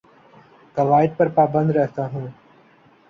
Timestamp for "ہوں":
2.07-2.27